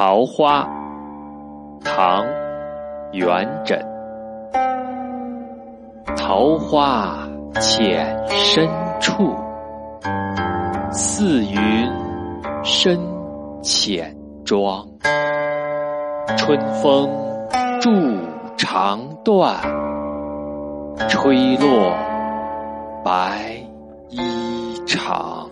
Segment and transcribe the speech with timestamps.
[0.00, 0.64] 桃花，
[1.84, 2.24] 唐·
[3.10, 3.26] 元
[3.64, 3.76] 稹。
[6.16, 7.18] 桃花
[7.54, 8.68] 浅深
[9.00, 9.34] 处，
[10.92, 11.90] 似云
[12.62, 12.96] 深
[13.60, 14.86] 浅妆。
[16.36, 17.10] 春风
[17.80, 17.90] 住
[18.56, 19.56] 长断，
[21.08, 21.92] 吹落
[23.04, 23.40] 白
[24.10, 25.48] 衣裳。